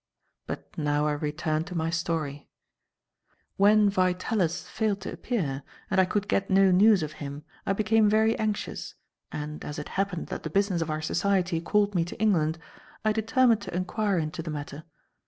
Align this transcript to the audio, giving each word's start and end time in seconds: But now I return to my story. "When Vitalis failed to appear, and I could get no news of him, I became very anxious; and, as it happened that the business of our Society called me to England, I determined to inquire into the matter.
But 0.47 0.75
now 0.79 1.05
I 1.05 1.11
return 1.11 1.63
to 1.65 1.75
my 1.77 1.91
story. 1.91 2.49
"When 3.57 3.87
Vitalis 3.87 4.67
failed 4.67 5.01
to 5.01 5.13
appear, 5.13 5.61
and 5.91 6.01
I 6.01 6.05
could 6.05 6.27
get 6.27 6.49
no 6.49 6.71
news 6.71 7.03
of 7.03 7.11
him, 7.21 7.43
I 7.67 7.73
became 7.73 8.09
very 8.09 8.35
anxious; 8.39 8.95
and, 9.31 9.63
as 9.63 9.77
it 9.77 9.89
happened 9.89 10.29
that 10.33 10.41
the 10.41 10.49
business 10.49 10.81
of 10.81 10.89
our 10.89 11.03
Society 11.03 11.61
called 11.61 11.93
me 11.93 12.03
to 12.05 12.19
England, 12.19 12.57
I 13.05 13.11
determined 13.13 13.61
to 13.61 13.75
inquire 13.75 14.17
into 14.17 14.41
the 14.41 14.49
matter. 14.49 14.85